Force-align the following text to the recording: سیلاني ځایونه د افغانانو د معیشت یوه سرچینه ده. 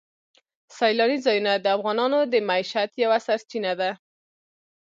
سیلاني 0.77 1.17
ځایونه 1.25 1.51
د 1.57 1.65
افغانانو 1.77 2.19
د 2.31 2.35
معیشت 2.49 2.91
یوه 3.03 3.17
سرچینه 3.27 3.71
ده. 3.79 3.91